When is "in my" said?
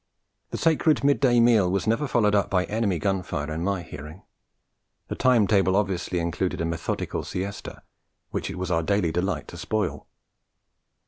3.51-3.83